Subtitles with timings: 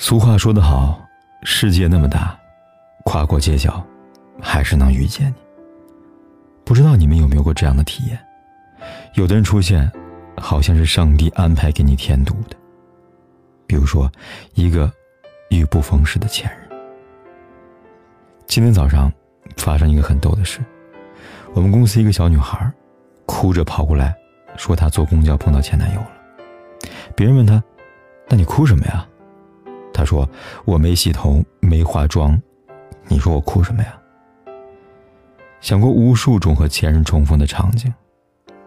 [0.00, 1.04] 俗话说得好，
[1.42, 2.38] 世界那么大，
[3.04, 3.84] 跨过街角，
[4.40, 5.34] 还是能遇见你。
[6.64, 8.16] 不知道你们有没有过这样的体验？
[9.14, 9.90] 有的人出现，
[10.36, 12.56] 好像是上帝安排给你添堵的。
[13.66, 14.08] 比如说，
[14.54, 14.90] 一个
[15.50, 16.78] 遇不逢时的前任。
[18.46, 19.12] 今天早上
[19.56, 20.60] 发生一个很逗的事，
[21.54, 22.72] 我们公司一个小女孩，
[23.26, 24.14] 哭着跑过来，
[24.56, 26.12] 说她坐公交碰到前男友了。
[27.16, 27.60] 别人问她
[28.30, 29.04] ：“那你哭什么呀？”
[29.98, 30.30] 他说
[30.64, 32.40] ：“我没洗头，没化妆，
[33.08, 33.98] 你说我哭什么呀？”
[35.60, 37.92] 想过无数种和前任重逢的场景，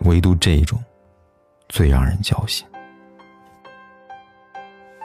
[0.00, 0.78] 唯独这一种，
[1.70, 2.66] 最让人焦心。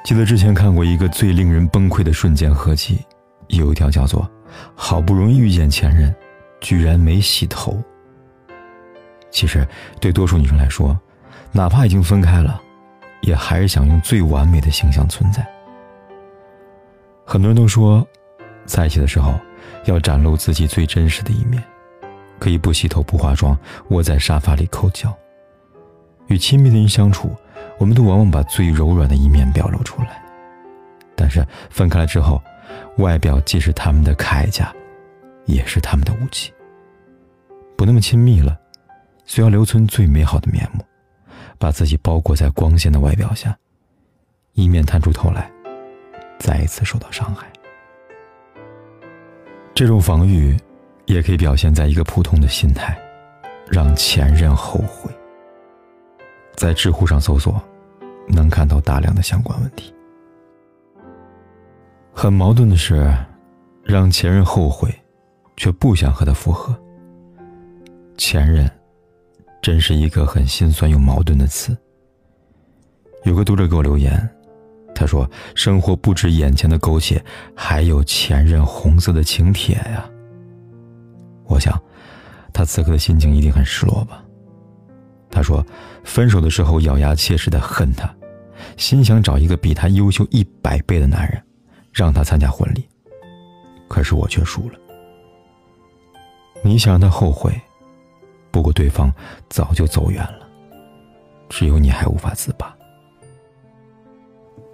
[0.03, 2.99] 记得之前看过一个最令人崩溃的瞬间合集，
[3.47, 4.29] 有一条叫做
[4.75, 6.13] “好不容易遇见前任，
[6.59, 7.81] 居然没洗头”。
[9.31, 9.65] 其实，
[10.01, 10.99] 对多数女生来说，
[11.53, 12.61] 哪怕已经分开了，
[13.21, 15.47] 也还是想用最完美的形象存在。
[17.31, 18.03] 很多人都说，
[18.65, 19.39] 在一起的时候
[19.85, 21.63] 要展露自己最真实的一面，
[22.39, 23.55] 可以不洗头不化妆，
[23.89, 25.15] 窝在沙发里抠脚。
[26.25, 27.35] 与亲密的人相处，
[27.77, 30.19] 我们都往往把最柔软的一面表露出来。
[31.15, 32.41] 但是分开了之后，
[32.97, 34.73] 外表既是他们的铠甲，
[35.45, 36.51] 也是他们的武器。
[37.77, 38.59] 不那么亲密了，
[39.25, 40.83] 需要留存最美好的面目，
[41.59, 43.55] 把自己包裹在光鲜的外表下，
[44.53, 45.51] 以免探出头来。
[46.39, 47.45] 再一次受到伤害，
[49.75, 50.57] 这种防御
[51.05, 52.97] 也可以表现在一个普通的心态，
[53.69, 55.11] 让前任后悔。
[56.55, 57.61] 在知乎上搜索，
[58.27, 59.93] 能看到大量的相关问题。
[62.13, 63.13] 很矛盾的是，
[63.83, 64.93] 让前任后悔，
[65.55, 66.77] 却不想和他复合。
[68.17, 68.69] 前任，
[69.61, 71.77] 真是一个很心酸又矛盾的词。
[73.23, 74.29] 有个读者给我留言。
[74.99, 77.23] 他说：“生活不止眼前的苟且，
[77.55, 80.05] 还有前任红色的请帖呀。”
[81.47, 81.81] 我想，
[82.51, 84.21] 他此刻的心情一定很失落吧。
[85.31, 85.65] 他说
[86.03, 88.13] ：“分手的时候咬牙切齿的恨他，
[88.75, 91.41] 心想找一个比他优秀一百倍的男人，
[91.93, 92.85] 让他参加婚礼。
[93.87, 94.77] 可是我却输了。
[96.61, 97.57] 你想让他后悔，
[98.51, 99.09] 不过对方
[99.47, 100.45] 早就走远了，
[101.47, 102.75] 只有你还无法自拔。”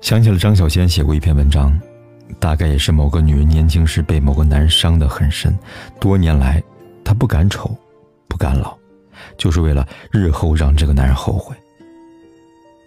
[0.05, 1.75] 想起了张小娴写过一篇文章，
[2.39, 5.57] 大概也是某个女人年轻时被某个男人伤得很深，
[5.99, 6.61] 多年来，
[7.03, 7.75] 她不敢丑，
[8.27, 8.77] 不敢老，
[9.35, 11.55] 就是为了日后让这个男人后悔。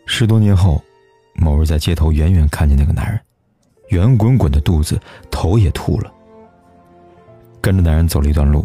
[0.06, 0.80] 十多年后，
[1.34, 3.20] 某日在街头远远看见那个男人，
[3.88, 4.96] 圆滚滚的肚子，
[5.28, 6.12] 头也秃了。
[7.60, 8.64] 跟着男人走了一段路，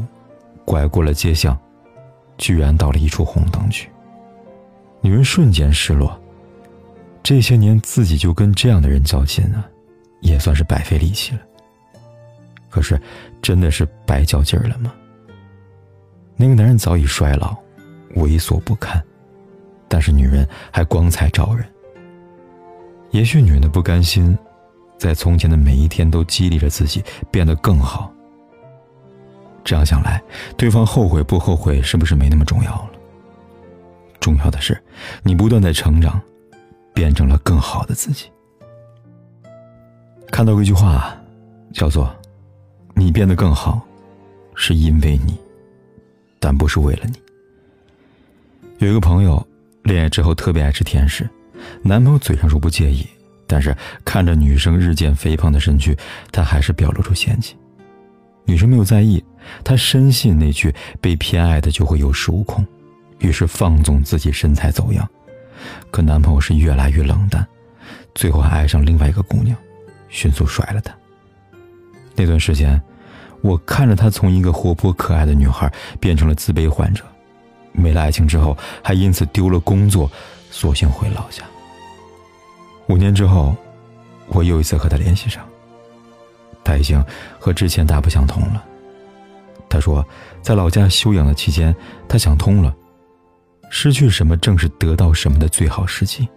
[0.64, 1.59] 拐过了街巷，
[2.38, 3.90] 居然到了一处红灯区。
[5.02, 6.16] 女人瞬间失落。
[7.23, 9.66] 这些年自己就跟这样的人较劲啊，
[10.19, 11.39] 也算是白费力气了。
[12.69, 13.00] 可是，
[13.41, 14.94] 真的是白较劲儿了吗？
[16.35, 17.56] 那个男人早已衰老，
[18.16, 19.01] 猥琐不堪，
[19.88, 21.66] 但是女人还光彩照人。
[23.11, 24.38] 也许女人的不甘心，
[24.97, 27.01] 在从前的每一天都激励着自己
[27.31, 28.11] 变得更好。
[29.63, 30.22] 这样想来，
[30.57, 32.91] 对方后悔不后悔是不是没那么重要了？
[34.19, 34.78] 重要的是，
[35.22, 36.22] 你不断在成长。
[36.94, 38.30] 变成了更好的自己。
[40.31, 41.16] 看到过一句话，
[41.74, 42.14] 叫做
[42.96, 43.81] “你变得更好，
[44.56, 45.38] 是因为你，
[46.40, 47.22] 但不是为了你。”
[48.79, 49.46] 有一个朋友，
[49.84, 51.29] 恋爱之后特别爱吃甜食，
[51.82, 53.08] 男朋友嘴上说不介意，
[53.47, 55.96] 但是看着女生日渐肥胖的身躯，
[56.32, 57.56] 他还是表露出嫌弃。
[58.46, 59.23] 女生没有在意，
[59.64, 62.66] 她深信那句“被偏爱的就会有恃无恐”，
[63.20, 65.08] 于是放纵自己身材走样。
[65.93, 67.45] 可男朋友是越来越冷淡，
[68.16, 69.55] 最后还爱上另外一个姑娘，
[70.09, 70.91] 迅速甩了她。
[72.16, 72.81] 那段时间，
[73.41, 77.03] 我看着她从一个活泼可爱的女孩变成了自卑患者，
[77.73, 80.09] 没了爱情之后，还因此丢了工作，
[80.49, 81.43] 索性回老家。
[82.87, 83.55] 五年之后，
[84.29, 85.47] 我又一次和她联系上，
[86.63, 87.05] 她已经
[87.37, 88.66] 和之前大不相同了。
[89.69, 90.03] 他说，
[90.41, 91.75] 在老家休养的期间，
[92.09, 92.75] 他想通了，
[93.75, 96.29] 失去什么正是得到什么的最好时机。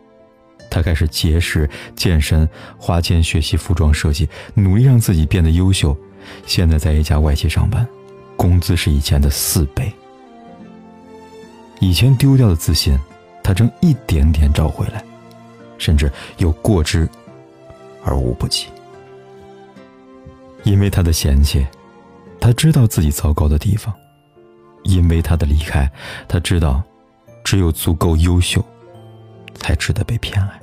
[0.71, 2.49] 他开始节食、健身，
[2.79, 5.95] 花钱学习服装设计，努力让自己变得优秀。
[6.47, 7.87] 现在在一家外企上班，
[8.39, 9.93] 工资是以前的四倍。
[11.79, 12.99] 以前丢掉的自信，
[13.45, 15.05] 他正一点点找回来，
[15.77, 17.07] 甚至有过之
[18.03, 18.67] 而无不及。
[20.63, 21.67] 因为他的嫌弃，
[22.41, 23.93] 他知道自己糟糕的地方；
[24.85, 25.89] 因为他的离开，
[26.27, 26.83] 他知道
[27.47, 28.61] 只有足够优秀。
[29.59, 30.61] 才值得被偏爱。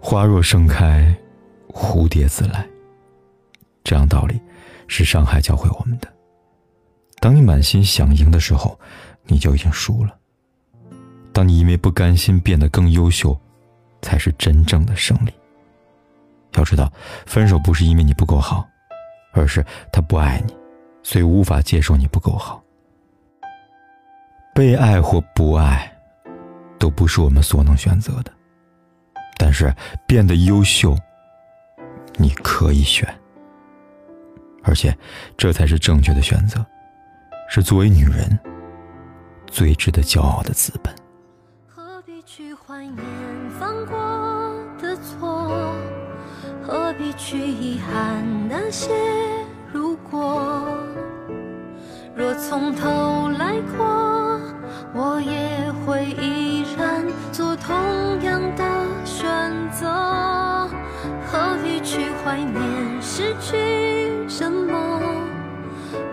[0.00, 1.14] 花若盛开，
[1.68, 2.66] 蝴蝶自来。
[3.82, 4.40] 这样道理，
[4.88, 6.08] 是上海教会我们的。
[7.20, 8.78] 当你满心想赢的时候，
[9.24, 10.16] 你就已经输了。
[11.34, 13.38] 当你因为不甘心变得更优秀，
[14.00, 15.32] 才是真正的胜利。
[16.52, 16.90] 要知道，
[17.26, 18.66] 分手不是因为你不够好，
[19.32, 19.62] 而是
[19.92, 20.56] 他不爱你，
[21.02, 22.62] 所以无法接受你不够好。
[24.54, 25.90] 被爱或不爱。
[26.76, 28.32] 都不是我们所能选择的，
[29.38, 29.74] 但是
[30.06, 30.94] 变得优秀，
[32.16, 33.08] 你可以选，
[34.62, 34.94] 而且
[35.34, 36.62] 这才是正确的选择，
[37.48, 38.38] 是作为女人
[39.46, 40.94] 最值得骄傲的资本。
[41.66, 42.98] 何必去怀念
[43.58, 43.96] 犯过
[44.78, 45.74] 的错？
[46.62, 48.92] 何必去遗憾那些
[49.72, 50.66] 如果？
[52.14, 54.23] 若从头来过，
[54.92, 57.04] 我也会依然。
[57.32, 57.74] 做同
[58.22, 58.64] 样的
[59.04, 59.26] 选
[59.70, 60.68] 择，
[61.26, 62.62] 何必去怀念
[63.02, 65.00] 失去什么？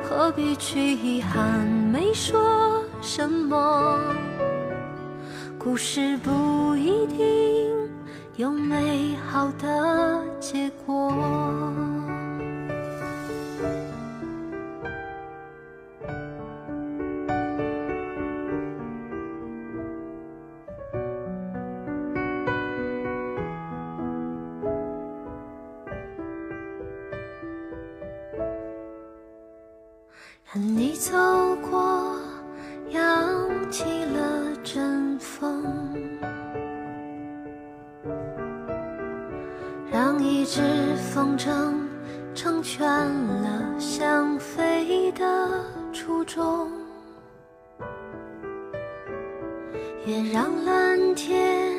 [0.04, 4.00] 何必去遗憾没说什么？
[5.60, 7.72] 故事不一定
[8.36, 11.14] 有美好的结果。
[30.54, 31.16] 和你走
[31.70, 32.14] 过，
[32.90, 33.02] 扬
[33.72, 35.64] 起了阵风，
[39.90, 40.62] 让一只
[40.98, 41.74] 风筝
[42.36, 45.64] 成全了想飞的
[45.94, 46.70] 初衷，
[50.06, 51.71] 也让蓝天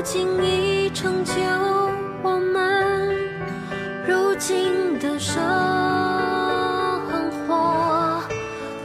[0.00, 1.34] 不经意成就
[2.22, 3.14] 我们
[4.08, 5.36] 如今的生
[7.46, 8.22] 活。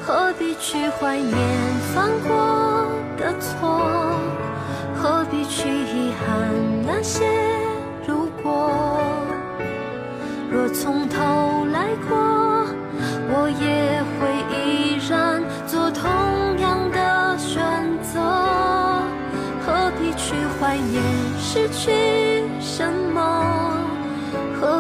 [0.01, 1.33] 何必去怀念
[1.93, 4.19] 犯过的错？
[4.93, 6.74] 何必去遗憾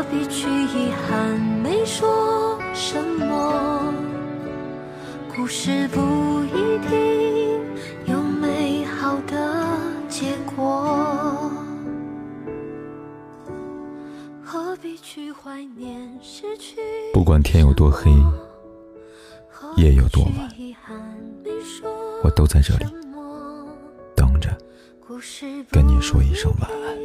[0.05, 3.91] 何必去遗憾没说什么？
[5.35, 5.99] 故事不
[6.45, 7.59] 一定
[8.05, 9.65] 有美好的。
[10.07, 11.51] 结果，
[14.43, 16.77] 何必去怀念失去
[17.11, 18.11] 不管天有多黑，
[19.75, 20.49] 夜有多晚，
[22.23, 22.85] 我都在这里
[24.15, 24.55] 等着，
[25.71, 27.04] 跟你说一声晚安。